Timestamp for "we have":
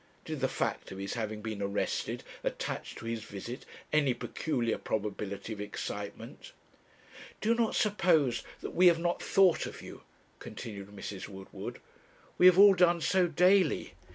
8.73-8.97, 12.39-12.57